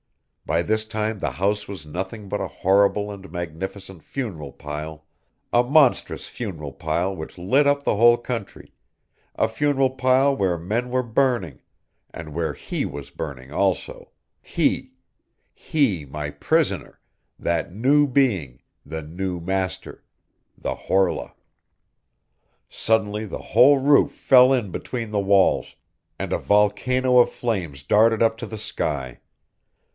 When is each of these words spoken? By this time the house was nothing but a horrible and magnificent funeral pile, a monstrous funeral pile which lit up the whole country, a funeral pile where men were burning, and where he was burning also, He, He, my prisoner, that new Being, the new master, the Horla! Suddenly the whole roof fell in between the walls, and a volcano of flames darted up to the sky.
By 0.47 0.63
this 0.63 0.83
time 0.83 1.19
the 1.19 1.29
house 1.33 1.67
was 1.67 1.85
nothing 1.85 2.27
but 2.27 2.41
a 2.41 2.47
horrible 2.47 3.09
and 3.11 3.31
magnificent 3.31 4.03
funeral 4.03 4.51
pile, 4.51 5.05
a 5.53 5.63
monstrous 5.63 6.27
funeral 6.27 6.73
pile 6.73 7.15
which 7.15 7.37
lit 7.37 7.67
up 7.67 7.83
the 7.83 7.95
whole 7.95 8.17
country, 8.17 8.73
a 9.35 9.47
funeral 9.47 9.91
pile 9.91 10.35
where 10.35 10.57
men 10.57 10.89
were 10.89 11.03
burning, 11.03 11.61
and 12.13 12.33
where 12.33 12.53
he 12.53 12.83
was 12.83 13.11
burning 13.11 13.53
also, 13.53 14.11
He, 14.41 14.93
He, 15.53 16.03
my 16.03 16.31
prisoner, 16.31 16.99
that 17.39 17.71
new 17.71 18.05
Being, 18.07 18.61
the 18.83 19.03
new 19.03 19.39
master, 19.39 20.03
the 20.57 20.73
Horla! 20.75 21.33
Suddenly 22.67 23.25
the 23.25 23.37
whole 23.53 23.77
roof 23.77 24.11
fell 24.11 24.51
in 24.51 24.71
between 24.71 25.11
the 25.11 25.19
walls, 25.19 25.75
and 26.17 26.33
a 26.33 26.39
volcano 26.39 27.19
of 27.19 27.29
flames 27.31 27.83
darted 27.83 28.23
up 28.23 28.35
to 28.39 28.47
the 28.47 28.57
sky. 28.57 29.19